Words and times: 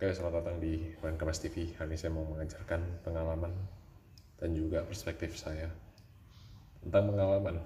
Oke, 0.00 0.16
selamat 0.16 0.40
datang 0.40 0.64
di 0.64 0.96
Kemas 0.96 1.44
TV. 1.44 1.76
Hari 1.76 1.92
ini 1.92 2.00
saya 2.00 2.08
mau 2.08 2.24
mengajarkan 2.24 3.04
pengalaman 3.04 3.52
dan 4.40 4.56
juga 4.56 4.80
perspektif 4.80 5.36
saya 5.36 5.68
tentang 6.80 7.12
pengalaman. 7.12 7.60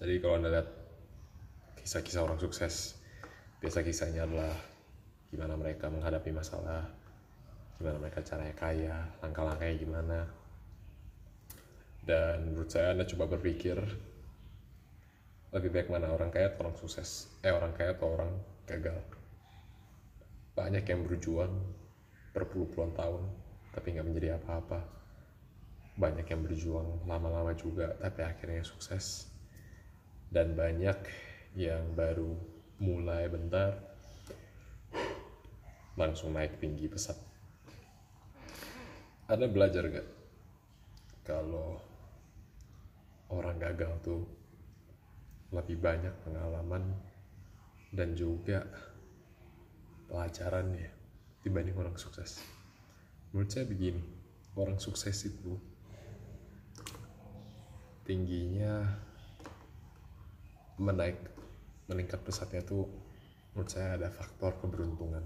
Jadi 0.00 0.16
kalau 0.16 0.40
Anda 0.40 0.48
lihat 0.48 0.68
kisah-kisah 1.84 2.24
orang 2.24 2.40
sukses, 2.40 2.96
biasa 3.60 3.84
kisahnya 3.84 4.24
adalah 4.24 4.56
gimana 5.28 5.60
mereka 5.60 5.92
menghadapi 5.92 6.32
masalah, 6.32 6.88
gimana 7.76 8.00
mereka 8.00 8.24
caranya 8.24 8.56
kaya, 8.56 8.96
langkah-langkahnya 9.20 9.76
gimana. 9.76 10.24
Dan 12.00 12.48
menurut 12.48 12.72
saya 12.72 12.96
Anda 12.96 13.04
coba 13.04 13.36
berpikir 13.36 13.76
lebih 15.52 15.68
baik 15.68 15.92
mana 15.92 16.08
orang 16.08 16.32
kaya 16.32 16.48
atau 16.48 16.64
orang 16.64 16.80
sukses, 16.80 17.28
eh 17.44 17.52
orang 17.52 17.76
kaya 17.76 17.92
atau 17.92 18.16
orang 18.16 18.32
gagal 18.64 19.19
banyak 20.60 20.84
yang 20.84 21.00
berjuang 21.08 21.56
berpuluh-puluhan 22.36 22.92
tahun 22.92 23.24
tapi 23.72 23.96
nggak 23.96 24.06
menjadi 24.12 24.28
apa-apa. 24.36 24.84
Banyak 25.96 26.28
yang 26.28 26.44
berjuang 26.44 27.08
lama-lama 27.08 27.56
juga 27.56 27.96
tapi 27.96 28.20
akhirnya 28.20 28.60
sukses. 28.60 29.32
Dan 30.28 30.52
banyak 30.52 31.00
yang 31.56 31.96
baru 31.96 32.36
mulai 32.76 33.24
bentar 33.32 33.72
langsung 35.96 36.36
naik 36.36 36.60
tinggi 36.60 36.86
pesat. 36.92 37.16
Anda 39.32 39.48
belajar 39.48 39.88
gak 39.88 40.08
kalau 41.24 41.80
orang 43.32 43.56
gagal 43.58 43.92
tuh 44.04 44.22
lebih 45.50 45.82
banyak 45.82 46.14
pengalaman 46.22 46.94
dan 47.90 48.14
juga 48.14 48.66
pelajaran 50.10 50.74
ya 50.74 50.90
dibanding 51.46 51.78
orang 51.78 51.94
sukses. 51.94 52.42
Menurut 53.30 53.48
saya 53.48 53.64
begini 53.64 54.02
orang 54.58 54.82
sukses 54.82 55.14
itu 55.22 55.54
tingginya 58.02 58.90
menaik 60.82 61.14
meningkat 61.86 62.18
pesatnya 62.26 62.66
tuh 62.66 62.90
menurut 63.54 63.70
saya 63.70 63.94
ada 63.94 64.10
faktor 64.10 64.58
keberuntungan. 64.58 65.22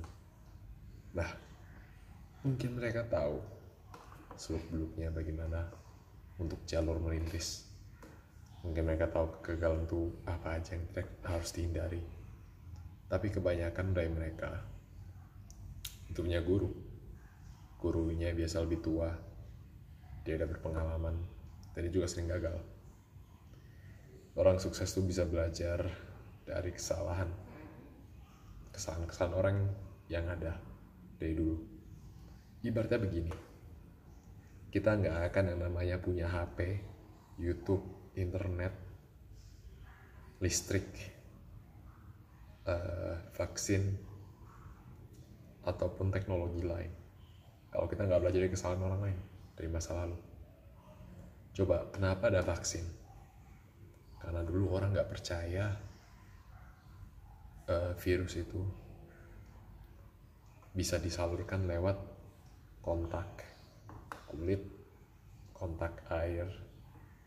Nah 1.17 1.31
mungkin 2.45 2.77
mereka 2.77 3.09
tahu 3.09 3.41
seluk 4.37 4.69
beluknya 4.69 5.09
bagaimana 5.09 5.65
untuk 6.37 6.61
jalur 6.69 7.01
melintis 7.01 7.65
mungkin 8.65 8.89
mereka 8.89 9.13
tahu 9.13 9.45
kegagalan 9.45 9.85
itu 9.85 10.09
apa 10.25 10.57
aja 10.57 10.77
yang 10.77 10.85
harus 11.25 11.53
dihindari. 11.53 12.01
Tapi 13.09 13.29
kebanyakan 13.29 13.93
dari 13.93 14.09
mereka 14.09 14.74
itu 16.15 16.23
punya 16.23 16.39
guru. 16.47 16.71
Gurunya 17.83 18.31
biasa 18.31 18.63
lebih 18.63 18.79
tua. 18.87 19.11
Dia 20.23 20.39
udah 20.39 20.47
berpengalaman. 20.47 21.19
Dan 21.75 21.91
dia 21.91 21.91
juga 21.91 22.07
sering 22.07 22.31
gagal. 22.31 22.55
Orang 24.39 24.63
sukses 24.63 24.95
tuh 24.95 25.03
bisa 25.03 25.27
belajar 25.27 25.91
dari 26.47 26.71
kesalahan. 26.71 27.27
Kesalahan-kesalahan 28.71 29.35
orang 29.35 29.57
yang 30.07 30.31
ada 30.31 30.55
dari 31.19 31.35
dulu. 31.35 31.59
Ibaratnya 32.63 33.03
begini. 33.03 33.35
Kita 34.71 34.95
nggak 34.95 35.35
akan 35.35 35.45
yang 35.51 35.61
namanya 35.67 35.99
punya 35.99 36.31
HP 36.31 36.79
YouTube 37.43 38.15
internet 38.15 38.71
listrik 40.39 40.87
uh, 42.71 43.19
vaksin 43.35 44.14
ataupun 45.65 46.13
teknologi 46.13 46.63
lain. 46.63 46.93
Kalau 47.73 47.91
kita 47.91 48.07
nggak 48.07 48.21
belajar 48.23 48.41
dari 48.45 48.53
kesalahan 48.53 48.87
orang 48.87 49.01
lain 49.11 49.19
dari 49.59 49.69
masa 49.73 49.99
lalu. 49.99 50.19
Coba 51.55 51.91
kenapa 51.91 52.31
ada 52.31 52.45
vaksin? 52.45 52.87
Karena 54.23 54.47
dulu 54.47 54.79
orang 54.79 54.95
nggak 54.95 55.11
percaya 55.11 55.75
uh, 57.67 57.93
virus 57.99 58.39
itu 58.39 58.63
bisa 60.75 60.99
disalurkan 60.99 61.71
lewat 61.71 61.95
kontak 62.83 63.47
kulit 64.27 64.59
kontak 65.55 66.03
air 66.11 66.51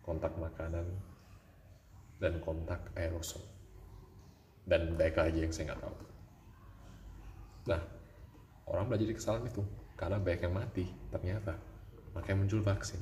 kontak 0.04 0.36
makanan 0.36 0.88
dan 2.20 2.40
kontak 2.44 2.80
aerosol. 2.96 3.44
Dan 4.68 5.00
baik 5.00 5.16
lagi 5.16 5.44
yang 5.48 5.52
saya 5.52 5.72
nggak 5.72 5.84
tahu. 5.84 5.98
Nah 7.72 7.97
orang 8.68 8.88
belajar 8.88 9.08
dari 9.08 9.18
kesalahan 9.18 9.50
itu 9.50 9.64
karena 9.98 10.18
banyak 10.22 10.42
yang 10.46 10.56
mati 10.56 10.86
ternyata. 11.10 11.54
Makanya 12.14 12.38
muncul 12.38 12.62
vaksin. 12.62 13.02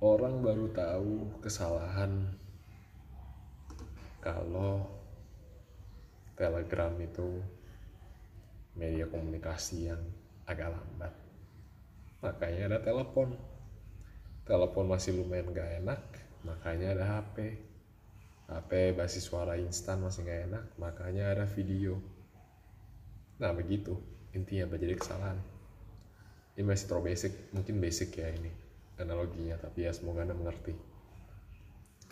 Orang 0.00 0.40
baru 0.40 0.72
tahu 0.72 1.42
kesalahan 1.44 2.32
kalau 4.24 4.88
telegram 6.36 6.96
itu 6.96 7.44
media 8.72 9.04
komunikasi 9.04 9.92
yang 9.92 10.00
agak 10.48 10.72
lambat. 10.72 11.12
Makanya 12.24 12.72
ada 12.72 12.78
telepon. 12.80 13.36
Telepon 14.48 14.88
masih 14.88 15.20
lumayan 15.20 15.52
gak 15.52 15.84
enak 15.84 16.00
makanya 16.40 16.96
ada 16.96 17.04
HP 17.20 17.60
HP 18.48 18.70
basis 18.96 19.28
suara 19.28 19.60
instan 19.60 20.00
masih 20.00 20.24
gak 20.24 20.40
enak 20.48 20.64
makanya 20.80 21.36
ada 21.36 21.44
video 21.44 22.00
Nah 23.40 23.56
begitu. 23.56 23.96
Intinya 24.36 24.70
menjadi 24.70 24.94
kesalahan. 25.00 25.40
Ini 26.54 26.62
masih 26.68 26.86
terlalu 26.86 27.16
basic, 27.16 27.32
mungkin 27.56 27.80
basic 27.80 28.12
ya 28.20 28.28
ini 28.30 28.52
analoginya, 29.00 29.56
tapi 29.56 29.88
ya 29.88 29.96
semoga 29.96 30.28
anda 30.28 30.36
mengerti. 30.36 30.76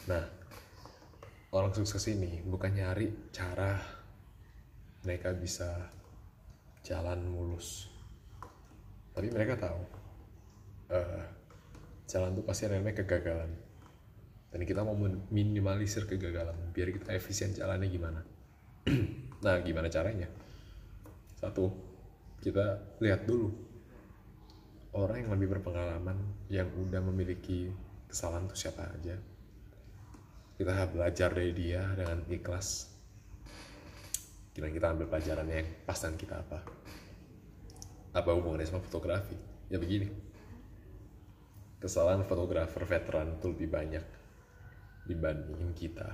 Nah 0.08 0.24
orang 1.52 1.76
sukses 1.76 2.00
ini 2.08 2.40
bukan 2.48 2.72
nyari 2.72 3.28
cara 3.28 3.76
mereka 5.04 5.36
bisa 5.36 5.68
jalan 6.80 7.28
mulus, 7.28 7.92
tapi 9.12 9.28
mereka 9.28 9.68
tahu 9.68 9.80
uh, 10.96 11.24
jalan 12.08 12.32
itu 12.32 12.42
pasti 12.42 12.72
ada 12.72 12.80
kegagalan. 12.80 13.52
Dan 14.48 14.64
kita 14.64 14.80
mau 14.80 14.96
minimalisir 15.28 16.08
kegagalan 16.08 16.72
biar 16.72 16.88
kita 16.88 17.12
efisien 17.12 17.52
jalannya 17.52 17.88
gimana. 17.92 18.20
Nah 19.38 19.62
gimana 19.62 19.86
caranya 19.86 20.26
satu, 21.38 21.70
kita 22.42 22.98
lihat 22.98 23.22
dulu 23.22 23.54
orang 24.98 25.22
yang 25.22 25.30
lebih 25.38 25.54
berpengalaman 25.58 26.18
yang 26.50 26.66
udah 26.74 26.98
memiliki 26.98 27.70
kesalahan 28.10 28.50
itu 28.50 28.66
siapa 28.66 28.90
aja. 28.90 29.14
Kita 30.58 30.90
belajar 30.90 31.30
dari 31.30 31.54
dia 31.54 31.86
dengan 31.94 32.26
ikhlas. 32.26 32.90
Gimana 34.50 34.74
kita 34.74 34.86
ambil 34.90 35.06
pelajaran 35.06 35.46
yang 35.46 35.70
pas 35.86 36.02
dan 36.02 36.18
kita 36.18 36.42
apa? 36.42 36.58
Apa 38.10 38.34
hubungannya 38.34 38.66
sama 38.66 38.82
fotografi? 38.82 39.38
Ya 39.70 39.78
begini. 39.78 40.10
Kesalahan 41.78 42.26
fotografer 42.26 42.82
veteran 42.82 43.38
itu 43.38 43.54
lebih 43.54 43.70
banyak 43.70 44.02
dibandingin 45.06 45.70
kita. 45.78 46.10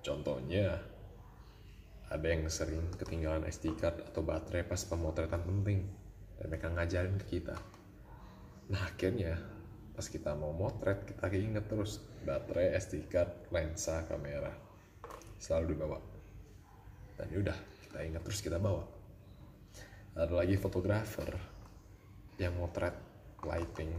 Contohnya, 0.00 0.80
ada 2.06 2.26
yang 2.30 2.46
sering 2.46 2.86
ketinggalan 2.94 3.42
SD 3.50 3.74
card 3.74 3.98
atau 4.06 4.22
baterai 4.22 4.62
pas 4.62 4.78
pemotretan 4.86 5.42
penting 5.42 5.82
dan 6.38 6.46
mereka 6.46 6.70
ngajarin 6.70 7.18
ke 7.18 7.38
kita. 7.38 7.58
Nah 8.70 8.82
akhirnya 8.86 9.34
pas 9.96 10.06
kita 10.06 10.36
mau 10.38 10.54
motret 10.54 11.02
kita 11.02 11.26
inget 11.34 11.66
terus 11.66 11.98
baterai 12.22 12.78
SD 12.78 13.10
card 13.10 13.50
lensa 13.50 14.06
kamera 14.06 14.54
selalu 15.42 15.74
dibawa. 15.74 15.98
Dan 17.18 17.26
yaudah 17.32 17.58
kita 17.82 17.98
ingat 18.06 18.22
terus 18.22 18.38
kita 18.38 18.62
bawa. 18.62 18.86
Ada 20.16 20.32
lagi 20.32 20.54
fotografer 20.56 21.28
yang 22.38 22.54
motret 22.54 22.94
lighting 23.42 23.90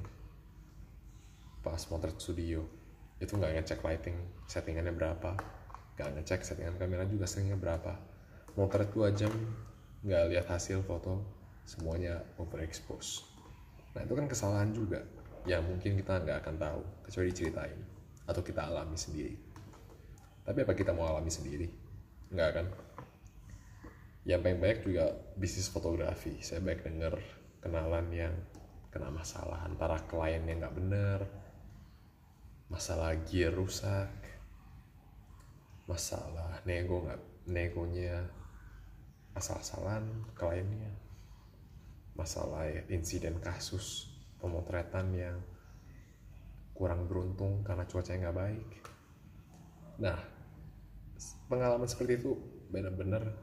pas 1.60 1.82
motret 1.92 2.16
studio. 2.24 2.64
Itu 3.20 3.36
nggak 3.36 3.52
ngecek 3.60 3.84
lighting 3.84 4.16
settingannya 4.48 4.94
berapa 4.96 5.58
gak 5.98 6.14
ngecek 6.14 6.46
settingan 6.46 6.78
kamera 6.78 7.04
juga 7.10 7.26
seringnya 7.26 7.58
berapa. 7.58 7.98
Motret 8.54 8.94
2 8.94 9.18
jam 9.18 9.34
nggak 10.06 10.24
lihat 10.30 10.48
hasil 10.50 10.86
foto 10.86 11.26
semuanya 11.66 12.22
overexpose. 12.38 13.26
Nah 13.98 14.06
itu 14.06 14.14
kan 14.14 14.30
kesalahan 14.30 14.70
juga. 14.72 15.02
Yang 15.50 15.64
mungkin 15.74 15.92
kita 15.98 16.22
nggak 16.22 16.38
akan 16.46 16.56
tahu 16.62 16.82
kecuali 17.10 17.28
diceritain 17.34 17.80
atau 18.30 18.42
kita 18.46 18.62
alami 18.70 18.98
sendiri. 18.98 19.36
Tapi 20.46 20.64
apa 20.64 20.74
kita 20.78 20.94
mau 20.94 21.10
alami 21.10 21.34
sendiri? 21.34 21.68
Nggak 22.30 22.50
kan? 22.54 22.68
Yang 24.28 24.40
paling 24.44 24.60
banyak 24.60 24.80
juga 24.86 25.06
bisnis 25.40 25.72
fotografi. 25.72 26.38
Saya 26.44 26.60
banyak 26.62 26.82
denger 26.84 27.14
kenalan 27.64 28.06
yang 28.14 28.34
kena 28.92 29.12
masalah 29.12 29.66
antara 29.68 30.02
klien 30.08 30.42
yang 30.48 30.64
nggak 30.64 30.76
bener 30.78 31.20
masalah 32.68 33.16
gear 33.28 33.56
rusak 33.56 34.12
masalah 35.88 36.60
nego 36.68 37.08
nggak 37.08 37.22
negonya 37.48 38.28
asal-asalan 39.34 40.04
kliennya 40.36 40.92
masalah 42.18 42.68
insiden 42.92 43.40
kasus 43.40 44.12
pemotretan 44.42 45.14
yang 45.14 45.38
kurang 46.74 47.10
beruntung 47.10 47.66
karena 47.66 47.86
cuacanya 47.90 48.30
nggak 48.30 48.38
baik. 48.38 48.70
Nah 50.02 50.18
pengalaman 51.50 51.90
seperti 51.90 52.22
itu 52.22 52.38
benar-benar 52.70 53.34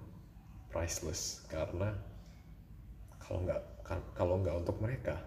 priceless 0.70 1.42
karena 1.50 1.94
kalau 3.18 3.46
nggak 3.46 3.62
kalau 4.14 4.38
nggak 4.42 4.54
untuk 4.58 4.76
mereka 4.82 5.18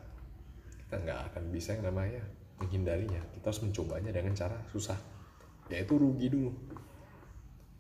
kita 0.86 1.04
nggak 1.04 1.20
akan 1.32 1.44
bisa 1.52 1.76
yang 1.76 1.88
namanya 1.88 2.24
menghindarinya. 2.60 3.24
Kita 3.36 3.52
harus 3.52 3.64
mencobanya 3.64 4.12
dengan 4.12 4.36
cara 4.36 4.60
susah 4.72 5.00
yaitu 5.68 6.00
rugi 6.00 6.32
dulu 6.32 6.52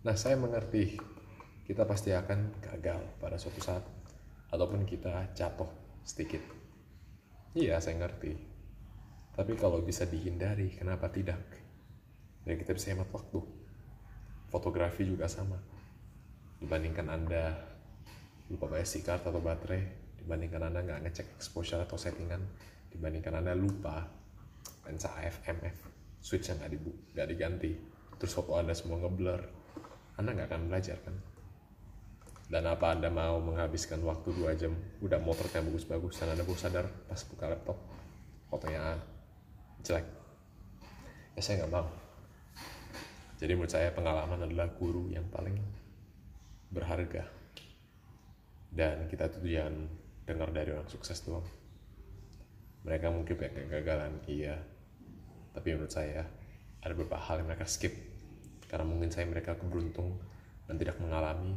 nah 0.07 0.15
saya 0.15 0.39
mengerti 0.39 0.95
kita 1.67 1.83
pasti 1.83 2.15
akan 2.15 2.63
gagal 2.63 3.19
pada 3.19 3.35
suatu 3.35 3.59
saat 3.59 3.83
ataupun 4.47 4.87
kita 4.87 5.35
jatuh 5.35 5.67
sedikit. 6.07 6.39
Iya 7.51 7.75
saya 7.83 7.99
ngerti. 7.99 8.31
Tapi 9.35 9.51
kalau 9.59 9.83
bisa 9.83 10.07
dihindari 10.07 10.71
kenapa 10.79 11.11
tidak? 11.11 11.43
Dan 12.47 12.55
kita 12.55 12.71
bisa 12.71 12.95
hemat 12.95 13.11
waktu. 13.11 13.43
Fotografi 14.47 15.03
juga 15.03 15.27
sama. 15.27 15.59
Dibandingkan 16.63 17.11
anda 17.11 17.59
lupa 18.47 18.71
bayar 18.71 18.87
si 18.87 19.03
card 19.03 19.27
atau 19.27 19.43
baterai 19.43 20.15
dibandingkan 20.23 20.71
anda 20.71 20.87
nggak 20.87 21.03
ngecek 21.03 21.35
exposure 21.35 21.83
atau 21.83 21.99
settingan 21.99 22.39
dibandingkan 22.95 23.43
anda 23.43 23.51
lupa 23.51 24.07
lensa 24.87 25.11
AF/MF 25.19 25.77
switch 26.23 26.47
yang 26.47 26.63
nggak 26.63 27.27
diganti. 27.27 27.75
Terus 28.15 28.31
foto 28.31 28.55
anda 28.55 28.71
semua 28.71 29.03
ngeblur 29.03 29.66
anda 30.17 30.33
nggak 30.33 30.49
akan 30.49 30.61
belajar 30.67 30.97
kan? 31.05 31.15
Dan 32.47 32.63
apa 32.65 32.95
anda 32.95 33.13
mau 33.13 33.37
menghabiskan 33.37 34.01
waktu 34.01 34.33
dua 34.33 34.57
jam? 34.57 34.73
Udah 35.03 35.21
motor 35.21 35.45
yang 35.53 35.69
bagus-bagus 35.69 36.17
dan 36.17 36.33
anda 36.33 36.41
baru 36.41 36.57
sadar 36.57 36.85
pas 37.05 37.21
buka 37.27 37.45
laptop 37.53 37.77
fotonya 38.49 38.97
jelek. 39.85 40.07
Ya 41.37 41.41
saya 41.45 41.63
nggak 41.63 41.73
mau. 41.75 41.87
Jadi 43.37 43.51
menurut 43.53 43.69
saya 43.69 43.93
pengalaman 43.93 44.49
adalah 44.49 44.73
guru 44.73 45.13
yang 45.13 45.29
paling 45.29 45.53
berharga. 46.73 47.29
Dan 48.73 49.05
kita 49.05 49.29
tuh 49.29 49.45
jangan 49.45 49.85
dengar 50.25 50.49
dari 50.49 50.73
orang 50.73 50.89
sukses 50.89 51.21
doang. 51.21 51.45
Mereka 52.87 53.13
mungkin 53.13 53.37
punya 53.37 53.53
kegagalan 53.53 54.17
iya. 54.25 54.57
Tapi 55.53 55.77
menurut 55.77 55.93
saya 55.93 56.25
ada 56.81 56.93
beberapa 56.97 57.21
hal 57.21 57.45
yang 57.45 57.53
mereka 57.53 57.69
skip 57.69 58.16
karena 58.67 58.85
mungkin 58.85 59.09
saya 59.11 59.27
mereka 59.27 59.55
keberuntung 59.55 60.19
dan 60.67 60.75
tidak 60.75 60.99
mengalami 60.99 61.55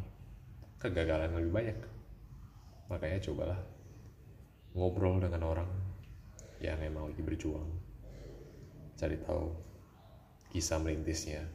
kegagalan 0.79 1.35
lebih 1.35 1.53
banyak. 1.53 1.79
Makanya 2.91 3.19
cobalah 3.27 3.61
ngobrol 4.75 5.19
dengan 5.19 5.43
orang 5.47 5.71
yang 6.63 6.79
emang 6.81 7.11
lagi 7.11 7.23
berjuang. 7.23 7.69
Cari 8.95 9.19
tahu 9.21 9.51
kisah 10.55 10.79
merintisnya 10.79 11.47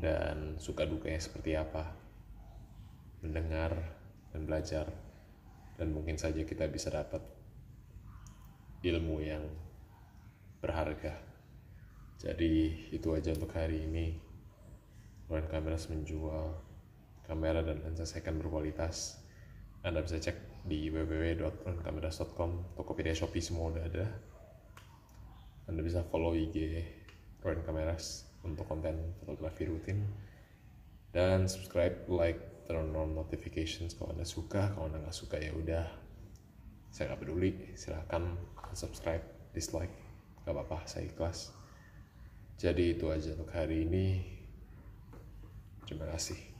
dan 0.00 0.56
suka 0.56 0.88
dukanya 0.88 1.20
seperti 1.20 1.54
apa. 1.54 1.92
Mendengar 3.20 3.72
dan 4.32 4.48
belajar. 4.48 4.86
Dan 5.74 5.90
mungkin 5.90 6.14
saja 6.14 6.46
kita 6.46 6.70
bisa 6.70 6.86
dapat 6.92 7.20
ilmu 8.84 9.18
yang 9.24 9.42
berharga. 10.62 11.18
Jadi 12.20 12.88
itu 12.94 13.08
aja 13.10 13.34
untuk 13.34 13.50
hari 13.52 13.82
ini 13.84 14.23
Ryan 15.28 15.48
Kameras 15.48 15.88
menjual 15.88 16.52
kamera 17.24 17.64
dan 17.64 17.80
lensa 17.80 18.04
second 18.04 18.44
berkualitas. 18.44 19.20
Anda 19.84 20.04
bisa 20.04 20.20
cek 20.20 20.64
di 20.68 20.88
www.ronkameras.com 20.88 22.76
Tokopedia 22.76 23.16
Shopee 23.16 23.44
semua 23.44 23.72
udah 23.72 23.84
ada. 23.84 24.06
Anda 25.68 25.80
bisa 25.80 26.04
follow 26.08 26.36
IG 26.36 26.84
Royan 27.40 27.64
Kameras 27.64 28.28
untuk 28.44 28.68
konten 28.68 29.16
fotografi 29.20 29.64
rutin. 29.68 30.04
Dan 31.12 31.48
subscribe 31.48 32.04
like 32.08 32.68
turn 32.68 32.92
on 32.96 33.16
notifications 33.16 33.96
kalau 33.96 34.12
anda 34.12 34.28
suka. 34.28 34.72
Kalau 34.76 34.88
anda 34.92 35.00
nggak 35.00 35.16
suka 35.16 35.40
ya 35.40 35.52
udah. 35.56 35.88
Saya 36.92 37.12
nggak 37.12 37.20
peduli 37.24 37.50
silahkan 37.76 38.36
subscribe 38.76 39.24
dislike. 39.56 39.92
Nggak 40.44 40.52
apa-apa 40.52 40.84
saya 40.84 41.08
ikhlas. 41.08 41.52
Jadi 42.60 42.96
itu 42.96 43.08
aja 43.08 43.32
untuk 43.36 43.50
hari 43.52 43.88
ini 43.88 44.06
terima 45.84 46.08
kasih 46.12 46.53